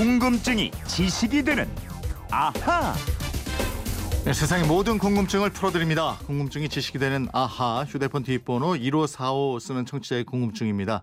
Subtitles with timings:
[0.00, 1.68] 궁금증이 지식이 되는
[2.30, 2.94] 아하.
[4.24, 6.16] 네, 세상의 모든 궁금증을 풀어드립니다.
[6.24, 11.02] 궁금증이 지식이 되는 아하 휴대폰 뒷번호 1545 쓰는 청취자의 궁금증입니다.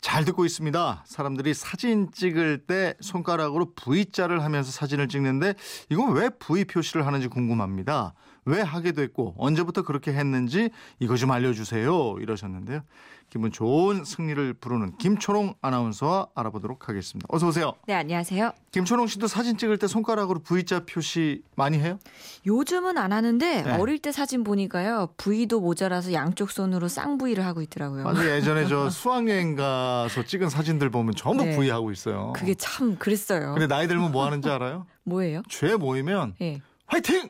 [0.00, 1.02] 잘 듣고 있습니다.
[1.04, 5.54] 사람들이 사진 찍을 때 손가락으로 V자를 하면서 사진을 찍는데
[5.90, 8.14] 이건 왜 V 표시를 하는지 궁금합니다.
[8.46, 10.70] 왜 하게 됐고 언제부터 그렇게 했는지
[11.00, 12.16] 이거 좀 알려주세요.
[12.20, 12.80] 이러셨는데요.
[13.28, 17.26] 기분 좋은 승리를 부르는 김초롱 아나운서와 알아보도록 하겠습니다.
[17.28, 17.72] 어서 오세요.
[17.88, 18.52] 네, 안녕하세요.
[18.70, 21.98] 김초롱 씨도 사진 찍을 때 손가락으로 V자 표시 많이 해요?
[22.46, 23.70] 요즘은 안 하는데 네.
[23.78, 25.08] 어릴 때 사진 보니까요.
[25.16, 28.06] V도 모자라서 양쪽 손으로 쌍V를 하고 있더라고요.
[28.06, 31.56] 아주 예전에 저 수학여행 가서 찍은 사진들 보면 전부 네.
[31.56, 32.32] V 하고 있어요.
[32.36, 33.54] 그게 참 그랬어요.
[33.54, 34.86] 근데 나이 들면 뭐 하는지 알아요?
[35.02, 35.42] 뭐예요?
[35.48, 36.60] 죄 모이면 예.
[36.86, 37.28] 화이팅!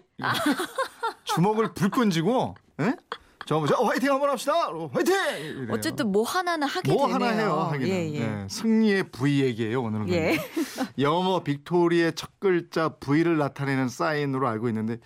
[1.26, 2.96] 주먹을 불끈 쥐고 예?
[3.46, 4.68] 저 어, 화이팅 한번 합시다.
[4.68, 5.14] 어, 화이팅!
[5.14, 5.68] 이래요.
[5.70, 7.28] 어쨌든 뭐 하나는 하게 뭐 되네요.
[7.28, 7.88] 하나 해요 하기는.
[7.88, 8.18] 예, 예.
[8.18, 10.08] 네, 승리의 V 얘기예요 오늘은.
[10.08, 10.36] 예.
[10.98, 14.98] 영어 빅토리의 첫 글자 V를 나타내는 사인으로 알고 있는데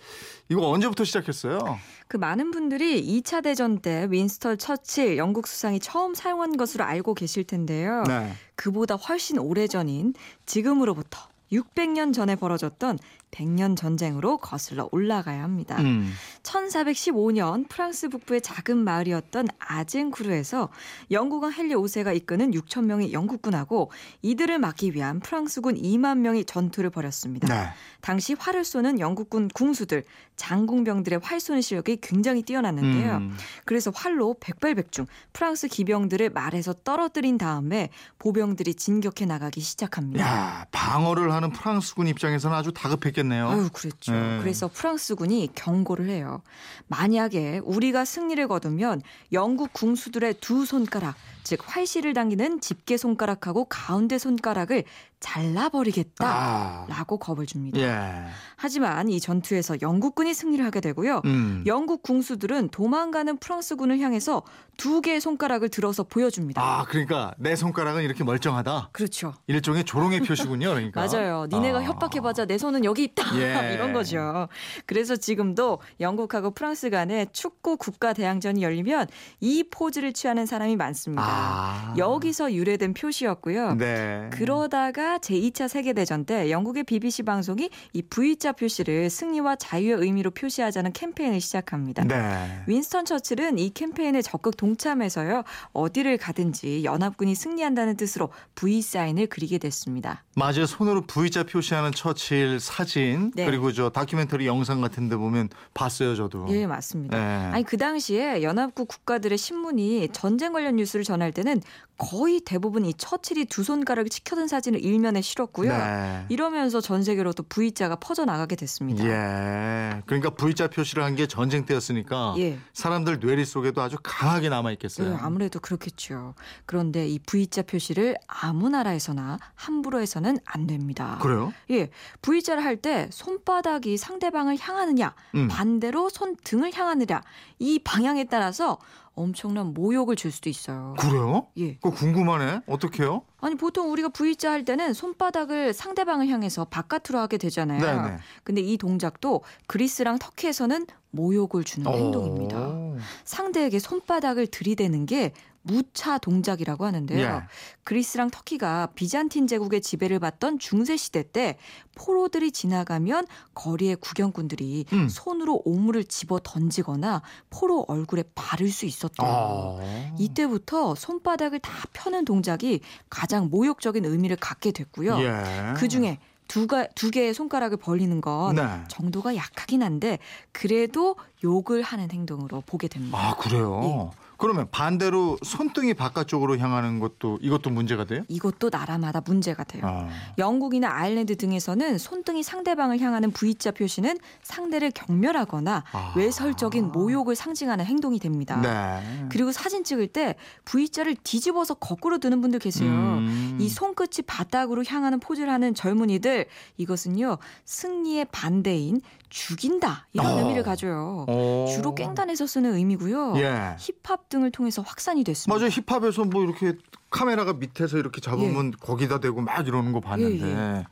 [0.49, 1.59] 이거 언제부터 시작했어요?
[2.07, 7.43] 그 많은 분들이 2차 대전 때 윈스턴 처칠 영국 수상이 처음 사용한 것으로 알고 계실
[7.43, 8.03] 텐데요.
[8.07, 8.33] 네.
[8.55, 10.15] 그보다 훨씬 오래전인
[10.47, 12.97] 지금으로부터 600년 전에 벌어졌던
[13.31, 15.79] 백년 전쟁으로 거슬러 올라가야 합니다.
[15.79, 16.11] 음.
[16.43, 20.69] 1415년 프랑스 북부의 작은 마을이었던 아젠쿠르에서
[21.09, 27.47] 영국왕 헨리 5세가 이끄는 6천 명의 영국군하고 이들을 막기 위한 프랑스군 2만 명이 전투를 벌였습니다.
[27.47, 27.69] 네.
[28.01, 30.03] 당시 활을 쏘는 영국군 궁수들,
[30.35, 33.17] 장궁병들의 활 쏘는 실력이 굉장히 뛰어났는데요.
[33.17, 33.37] 음.
[33.65, 40.25] 그래서 활로 백발백중 프랑스 기병들을 말에서 떨어뜨린 다음에 보병들이 진격해 나가기 시작합니다.
[40.25, 43.49] 야 방어를 하는 프랑스군 입장에서는 아주 다급했겠 네요.
[43.49, 44.11] 아유, 그랬죠.
[44.11, 44.39] 네.
[44.41, 46.41] 그래서 프랑스군이 경고를 해요.
[46.87, 54.83] 만약에 우리가 승리를 거두면 영국 궁수들의 두 손가락, 즉 활시를 당기는 집게 손가락하고 가운데 손가락을
[55.21, 56.25] 잘라버리겠다.
[56.27, 56.85] 아.
[56.89, 57.79] 라고 겁을 줍니다.
[57.79, 58.25] 예.
[58.57, 61.21] 하지만 이 전투에서 영국군이 승리를 하게 되고요.
[61.25, 61.63] 음.
[61.65, 64.43] 영국 궁수들은 도망가는 프랑스군을 향해서
[64.77, 66.61] 두 개의 손가락을 들어서 보여줍니다.
[66.61, 68.89] 아 그러니까 내 손가락은 이렇게 멀쩡하다.
[68.91, 69.33] 그렇죠.
[69.47, 70.69] 일종의 조롱의 표시군요.
[70.69, 70.99] 그러니까.
[71.05, 71.45] 맞아요.
[71.49, 71.83] 니네가 아.
[71.83, 73.23] 협박해봤자 내 손은 여기 있다.
[73.39, 73.73] 예.
[73.73, 74.47] 이런 거죠.
[74.85, 79.07] 그래서 지금도 영국하고 프랑스 간에 축구 국가 대항전이 열리면
[79.39, 81.23] 이 포즈를 취하는 사람이 많습니다.
[81.23, 81.93] 아.
[81.97, 83.75] 여기서 유래된 표시였고요.
[83.75, 84.29] 네.
[84.33, 91.41] 그러다가 제2차 세계대전 때 영국의 BBC 방송이 이 V자 표시를 승리와 자유의 의미로 표시하자는 캠페인을
[91.41, 92.03] 시작합니다.
[92.03, 92.63] 네.
[92.67, 95.43] 윈스턴 처칠은 이 캠페인에 적극 동참해서요.
[95.73, 100.23] 어디를 가든지 연합군이 승리한다는 뜻으로 V 사인을 그리게 됐습니다.
[100.35, 100.65] 맞아요.
[100.65, 103.45] 손으로 V자 표시하는 처칠 사진 네.
[103.45, 106.47] 그리고 저 다큐멘터리 영상 같은 데 보면 봤어요, 저도.
[106.49, 107.17] 예, 맞습니다.
[107.17, 107.23] 네.
[107.53, 111.61] 아니 그 당시에 연합국 국가들의 신문이 전쟁 관련 뉴스를 전할 때는
[111.97, 115.71] 거의 대부분 이 처칠이 두 손가락을 치켜든 사진을 일 면에 실었고요.
[115.75, 116.25] 네.
[116.29, 119.03] 이러면서 전 세계로 또 V자가 퍼져 나가게 됐습니다.
[119.05, 120.01] 예.
[120.05, 122.57] 그러니까 V자 표시를 한 게 전쟁 때였으니까 예.
[122.73, 125.11] 사람들 뇌리 속에도 아주 강하게 남아 있겠어요.
[125.11, 126.35] 예, 아무래도 그렇겠죠.
[126.65, 131.17] 그런데 이 V자 표시를 아무 나라에서나 함부로 해서는 안 됩니다.
[131.21, 131.51] 그래요?
[131.71, 131.89] 예,
[132.21, 135.47] V자를 할 때 손바닥이 상대방을 향하느냐, 음.
[135.49, 137.21] 반대로 손등을 향하느냐,
[137.59, 138.79] 이 방향에 따라서
[139.13, 140.95] 엄청난 모욕을 줄 수도 있어요.
[140.99, 141.47] 그래요?
[141.57, 141.75] 예.
[141.75, 142.61] 그거 궁금하네.
[142.67, 143.23] 어떻게요?
[143.39, 147.79] 아니 보통 우리가 V자 할 때는 손바닥을 상대방을 향해서 바깥으로 하게 되잖아요.
[147.81, 148.17] 네네.
[148.43, 151.91] 근데 이 동작도 그리스랑 터키에서는 모욕을 주는 어.
[151.95, 152.57] 행동입니다.
[153.01, 153.21] 오.
[153.23, 157.19] 상대에게 손바닥을 들이대는 게 무차 동작이라고 하는데요.
[157.19, 157.41] 예.
[157.83, 161.57] 그리스랑 터키가 비잔틴 제국의 지배를 받던 중세 시대 때
[161.95, 165.09] 포로들이 지나가면 거리의 구경꾼들이 음.
[165.09, 169.29] 손으로 오물을 집어 던지거나 포로 얼굴에 바를 수 있었대요.
[169.29, 170.15] 아.
[170.17, 172.79] 이때부터 손바닥을 다 펴는 동작이
[173.09, 175.19] 가장 모욕적인 의미를 갖게 됐고요.
[175.21, 175.73] 예.
[175.77, 176.17] 그 중에
[176.51, 178.67] 두가, 두 개의 손가락을 벌리는 건 네.
[178.89, 180.19] 정도가 약하긴 한데
[180.51, 183.17] 그래도 욕을 하는 행동으로 보게 됩니다.
[183.17, 183.81] 아, 그래요?
[183.85, 184.17] 예.
[184.41, 188.23] 그러면 반대로 손등이 바깥쪽으로 향하는 것도 이것도 문제가 돼요?
[188.27, 189.83] 이것도 나라마다 문제가 돼요.
[189.85, 190.09] 아.
[190.39, 196.13] 영국이나 아일랜드 등에서는 손등이 상대방을 향하는 V자 표시는 상대를 경멸하거나 아.
[196.15, 198.59] 외설적인 모욕을 상징하는 행동이 됩니다.
[198.59, 199.27] 네.
[199.29, 200.33] 그리고 사진 찍을 때
[200.65, 202.89] V자를 뒤집어서 거꾸로 드는 분들 계세요.
[202.89, 203.59] 음.
[203.61, 206.47] 이 손끝이 바닥으로 향하는 포즈를 하는 젊은이들
[206.77, 210.39] 이것은요 승리의 반대인 죽인다 이런 어.
[210.39, 211.25] 의미를 가져요.
[211.27, 211.65] 어.
[211.69, 213.35] 주로 깽단에서 쓰는 의미고요.
[213.37, 213.75] 예.
[213.79, 215.55] 힙합 등을 통해서 확산이 됐습니다.
[215.55, 215.69] 맞아요.
[215.69, 216.73] 힙합에서 뭐 이렇게
[217.11, 220.47] 카메라가 밑에서 이렇게 잡으면 거기다 대고 막 이러는 거 봤는데.
[220.47, 220.85] 예,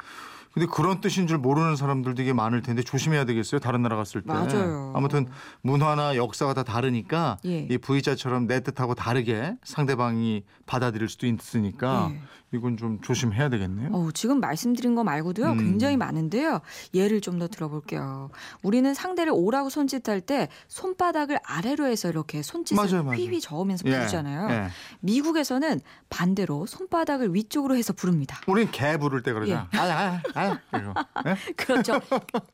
[0.53, 3.59] 근데 그런 뜻인 줄 모르는 사람들도 이게 많을 텐데 조심해야 되겠어요.
[3.59, 4.33] 다른 나라 갔을 때.
[4.33, 4.91] 맞아요.
[4.95, 5.27] 아무튼
[5.61, 7.67] 문화나 역사가 다 다르니까 예.
[7.69, 12.19] 이 V자처럼 내 뜻하고 다르게 상대방이 받아들일 수도 있으니까 예.
[12.51, 13.89] 이건 좀 조심해야 되겠네요.
[13.93, 15.57] 어우, 지금 말씀드린 거 말고도요 음.
[15.59, 16.61] 굉장히 많은데요.
[16.95, 18.31] 예를 좀 더 들어볼게요.
[18.63, 23.17] 우리는 상대를 오라고 손짓할 때 손바닥을 아래로 해서 이렇게 손짓을 맞아요, 맞아요.
[23.17, 24.49] 휘휘 저으면서 예, 부르잖아요.
[24.49, 24.67] 예.
[25.01, 25.79] 미국에서는
[26.09, 28.41] 반대로 손바닥을 위쪽으로 해서 부릅니다.
[28.47, 29.69] 우린 개 부를 때 그러잖아.
[29.73, 29.77] 예.
[29.77, 31.35] 아, 아, 아, 예?
[31.55, 31.99] 그렇죠.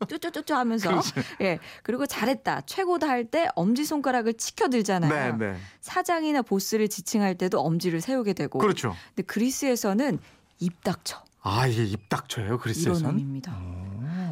[0.07, 1.01] 쪼쪼쪼쪼 하면서.
[1.41, 1.59] 예.
[1.83, 2.61] 그리고 잘했다.
[2.61, 5.37] 최고다 할 때 엄지 손가락을 치켜들잖아요.
[5.37, 5.57] 네, 네.
[5.81, 8.59] 사장이나 보스를 지칭할 때도 엄지를 세우게 되고.
[8.59, 8.95] 그렇죠.
[9.09, 10.19] 근데 그리스에서는
[10.59, 11.23] 입 닥쳐.
[11.41, 13.05] 아, 이게 입닥쳐요, 이런 그리스에선.
[13.05, 13.51] 의미입니다.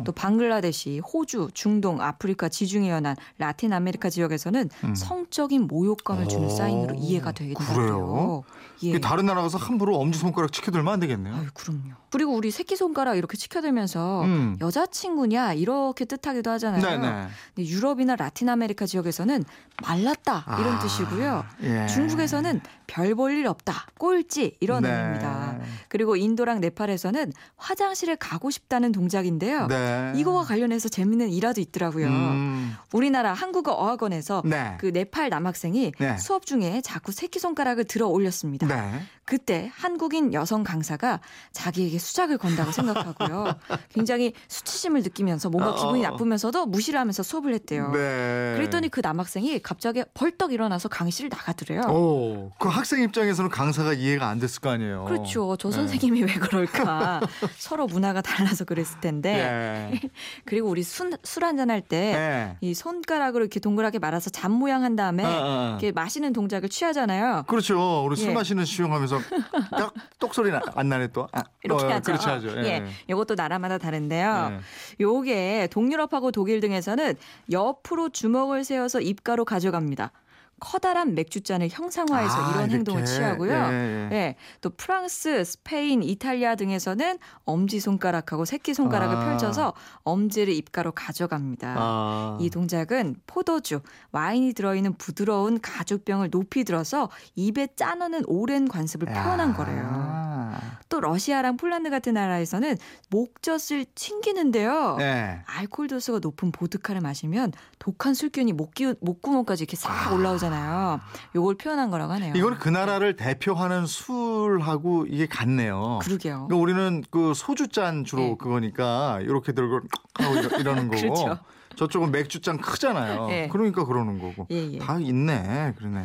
[0.04, 4.96] 또 방글라데시, 호주, 중동, 아프리카 지중해 연안, 라틴 아메리카 지역에서는 음.
[4.96, 7.76] 성적인 모욕감을 주는 오, 사인으로 이해가 되겠더라고요.
[7.76, 8.44] 그래요?
[8.84, 9.00] 예.
[9.00, 11.34] 다른 나라 가서 함부로 엄지 손가락 치켜들면 안 되겠네요.
[11.36, 11.94] 아유, 그럼요.
[12.10, 14.58] 그리고 우리 새끼 손가락 이렇게 치켜들면서 음.
[14.60, 16.82] 여자친구냐 이렇게 뜻하기도 하잖아요.
[16.82, 17.28] 네, 네.
[17.56, 19.44] 근데 유럽이나 라틴 아메리카 지역에서는
[19.82, 21.46] 말랐다 이런 아, 뜻이고요.
[21.64, 21.88] 예.
[21.88, 24.92] 중국에서는 별 볼 일 없다, 꼴찌 이런 네.
[24.92, 25.58] 의미입니다.
[25.88, 29.68] 그리고 인도랑 네팔에서는 화장실에 가고 싶다는 동작인데요.
[29.68, 29.93] 네.
[30.16, 32.08] 이거와 관련해서 재밌는 일화도 있더라고요.
[32.08, 32.76] 음.
[32.92, 34.78] 우리나라 한국어 어학원에서 네.
[34.80, 36.18] 그 네팔 남학생이 네.
[36.18, 38.68] 수업 중에 자꾸 새끼손가락을 들어 올렸습니다.
[38.68, 39.02] 네.
[39.26, 41.22] 그때 한국인 여성 강사가
[41.54, 43.56] 자기에게 수작을 건다고 생각하고요.
[43.90, 46.12] 굉장히 수치심을 느끼면서 뭔가 어, 기분이 어.
[46.12, 47.92] 나쁘면서도 무시를 하면서 수업을 했대요.
[47.92, 48.54] 네.
[48.58, 51.82] 그랬더니 그 남학생이 갑자기 벌떡 일어나서 강의실을 나가더래요.
[51.90, 55.06] 오, 그 학생 입장에서는 강사가 이해가 안 됐을 거 아니에요.
[55.06, 55.56] 그렇죠.
[55.58, 55.76] 저 네.
[55.76, 57.22] 선생님이 왜 그럴까.
[57.58, 59.83] 서로 문화가 달라서 그랬을 텐데.
[59.92, 60.00] 예.
[60.46, 62.14] 그리고 우리 술, 술 한잔 할 때이
[62.62, 62.74] 예.
[62.74, 65.70] 손가락으로 이렇게 동그랗게 말아서 잡 모양 한 다음에 어, 어, 어.
[65.72, 67.44] 이렇게 마시는 동작을 취하잖아요.
[67.48, 68.04] 그렇죠.
[68.06, 68.34] 우리 술 예.
[68.34, 69.20] 마시는 시용하면서
[69.72, 71.28] 딱 똑소리 나- 안 나네 또.
[71.32, 72.02] 아, 이렇게 어, 하죠.
[72.04, 72.50] 그렇게 하죠.
[72.58, 72.64] 예.
[72.68, 72.86] 예.
[73.10, 74.52] 이것도 나라마다 다른데요.
[74.54, 74.60] 예.
[75.04, 77.16] 요게 동유럽하고 독일 등에서는
[77.52, 80.12] 옆으로 주먹을 세워서 입가로 가져갑니다.
[80.60, 82.76] 커다란 맥주잔을 형상화해서 아, 이런 이렇게.
[82.76, 83.52] 행동을 취하고요.
[83.52, 84.16] 예, 예.
[84.16, 84.36] 예.
[84.62, 89.26] 또 프랑스, 스페인, 이탈리아 등에서는 엄지 손가락하고 새끼 손가락을 아.
[89.26, 89.74] 펼쳐서
[90.04, 91.76] 엄지를 입가로 가져갑니다.
[91.78, 92.38] 아.
[92.40, 100.54] 이 동작은 포도주, 와인이 들어있는 부드러운 가죽병을 높이 들어서 입에 짜넣는 오랜 관습을 표현한 거래요.
[100.94, 100.96] 아.
[100.96, 102.78] 또 러시아랑 폴란드 같은 나라에서는
[103.10, 104.98] 목젖을 튕기는데요.
[105.00, 105.40] 예.
[105.48, 111.00] 알코올 도수가 높은 보드카를 마시면 독한 술균이 목기, 목구멍까지 이렇게 싹 올라오잖아요.
[111.36, 112.34] 요걸 표현한 거라고 하네요.
[112.36, 116.00] 이건 그 나라를 대표하는 술하고 이게 같네요.
[116.04, 116.48] 그러게요.
[116.48, 118.36] 그러니까 우리는 그 소주잔 주로 예.
[118.38, 119.80] 그거니까 이렇게 들고
[120.20, 121.40] 하고 이러- 이러는 거고 그렇죠.
[121.76, 123.28] 저쪽은 맥주잔 크잖아요.
[123.32, 123.50] 예.
[123.52, 124.46] 그러니까 그러는 거고.
[124.52, 124.78] 예, 예.
[124.78, 125.74] 다 있네.
[125.76, 126.04] 그러네.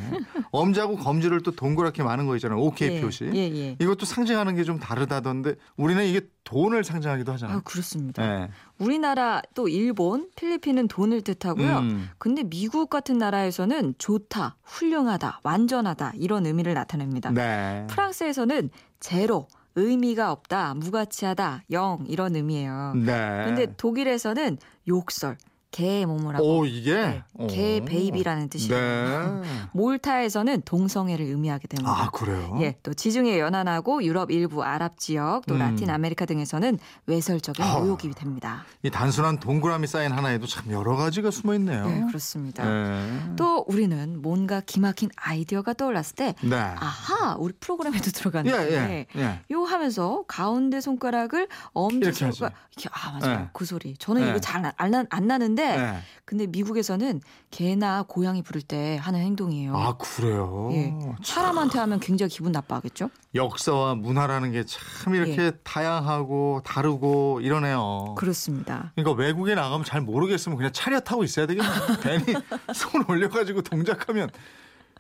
[0.51, 2.59] 엄지하고 검지를 또 동그랗게 많은 거 있잖아요.
[2.59, 3.31] 오케이 예, 표시.
[3.35, 3.77] 예, 예.
[3.79, 7.61] 이것도 상징하는 게 좀 다르다던데 우리는 이게 돈을 상징하기도 아, 하잖아요.
[7.65, 8.23] 그렇습니다.
[8.23, 8.49] 예.
[8.79, 11.79] 우리나라 또 일본, 필리핀은 돈을 뜻하고요.
[11.79, 12.09] 음.
[12.19, 17.31] 근데 미국 같은 나라에서는 좋다, 훌륭하다, 완전하다 이런 의미를 나타냅니다.
[17.31, 17.87] 네.
[17.91, 18.71] 프랑스에서는
[19.01, 22.95] 제로, 의미가 없다, 무가치하다, 영 이런 의미예요.
[22.97, 23.45] 네.
[23.45, 24.59] 근데 독일에서는
[24.89, 25.37] 욕설,
[25.71, 27.85] 개의 몸이라고 오 이게 네, 개 오.
[27.85, 29.41] 베이비라는 뜻이에요.
[29.43, 29.49] 네.
[29.75, 31.91] 몰타에서는 동성애를 의미하게 됩니다.
[31.93, 32.57] 아 그래요?
[32.61, 35.59] 예, 또 지중해 연안하고 유럽 일부 아랍 지역, 또 음.
[35.59, 37.79] 라틴 아메리카 등에서는 외설적인 아.
[37.81, 38.65] 모욕이 됩니다.
[38.83, 41.87] 이 단순한 동그라미 사인 하나에도 참 여러 가지가 숨어 있네요.
[41.87, 42.65] 네, 그렇습니다.
[42.65, 43.35] 네.
[43.37, 46.57] 또 우리는 뭔가 기막힌 아이디어가 떠올랐을 때 네.
[46.57, 49.41] 아하 우리 프로그램에도 예, 들어갔는데 예, 예.
[49.53, 52.13] 요 하면서 가운데 손가락을 엄지.
[52.13, 53.49] 손가락 이렇게 아 맞아요 네.
[53.53, 54.31] 그 소리 저는 네.
[54.31, 55.99] 이거 잘 안 안 나는데 네.
[56.25, 59.75] 근데 미국에서는 개나 고양이 부를 때 하는 행동이에요.
[59.77, 60.69] 아 그래요.
[60.73, 60.95] 예.
[61.23, 63.09] 참 사람한테 하면 굉장히 기분 나빠하겠죠?
[63.35, 65.53] 역사와 문화라는 게 참 이렇게 예.
[65.65, 68.15] 다양하고 다르고 이러네요.
[68.19, 68.93] 그렇습니다.
[68.95, 71.69] 그러니까 외국에 나가면 잘 모르겠으면 그냥 차렷 타고 있어야 되겠네.
[72.03, 72.35] 괜히
[72.75, 74.29] 손 올려가지고 동작하면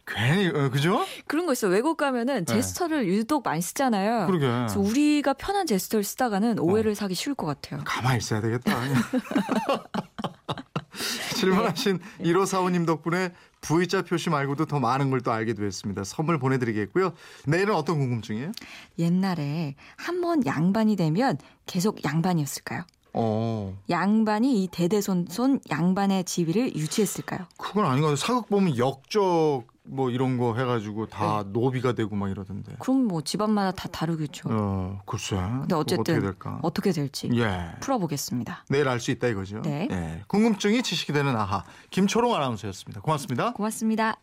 [0.07, 1.05] 괜히 어, 그죠?
[1.27, 1.69] 그런 거 있어.
[1.69, 2.55] 외국 가면은 네.
[2.55, 4.27] 제스처를 유독 많이 쓰잖아요.
[4.27, 4.47] 그러게.
[4.47, 7.83] 그래서 우리가 편한 제스처를 쓰다가는 오해를 사기 쉬울 것 같아요.
[7.85, 8.75] 가만히 있어야 되겠다.
[11.37, 16.05] 질문하신 1545님 덕분에 V자 표시 말고도 더 많은 걸 또 알게 됐습니다.
[16.05, 17.13] 선물 보내드리겠고요.
[17.47, 18.53] 내일은 어떤 궁금증이에요?
[18.99, 22.83] 옛날에 한 번 양반이 되면 계속 양반이었을까요?
[23.15, 27.47] 어, 양반이 이 대대손손 양반의 지위를 유지했을까요?
[27.57, 28.17] 그건 아닌 것 같아요.
[28.17, 32.75] 사극 보면 역적 뭐 이런 거 해가지고 다 노비가 되고 막 이러던데.
[32.79, 34.49] 그럼 뭐 집안마다 다 다르겠죠.
[34.51, 35.37] 어, 글쎄.
[35.37, 36.59] 근데 그거 어쨌든 어떻게 될까?
[36.63, 37.73] 어떻게 될지 예.
[37.81, 38.65] 풀어보겠습니다.
[38.69, 39.63] 내일 알 수 있다 이거죠.
[39.63, 39.89] 네.
[39.91, 40.23] 예.
[40.27, 41.65] 궁금증이 지식이 되는 아하.
[41.91, 43.01] 김초롱 아나운서였습니다.
[43.01, 43.53] 고맙습니다.
[43.53, 44.17] 고맙습니다.